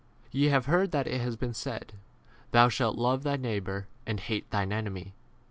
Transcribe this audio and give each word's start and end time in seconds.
43 0.31 0.41
Ye 0.41 0.47
have 0.47 0.65
heard 0.65 0.89
that 0.93 1.05
it 1.05 1.21
has 1.21 1.35
been 1.35 1.53
said, 1.53 1.93
Thou 2.53 2.69
shalt 2.69 2.97
love 2.97 3.21
thy 3.21 3.35
neigh 3.35 3.59
44 3.59 3.63
bour 3.65 3.87
and 4.07 4.19
hate 4.19 4.49
thine 4.49 4.73
enemy. 4.73 5.13